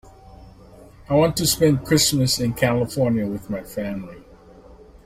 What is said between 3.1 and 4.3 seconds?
with my family.